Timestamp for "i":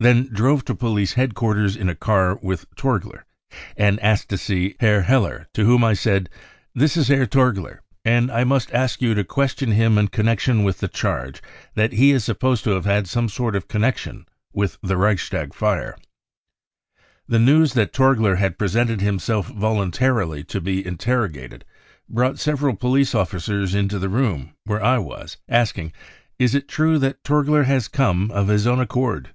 0.00-0.04, 5.82-5.94, 8.30-8.44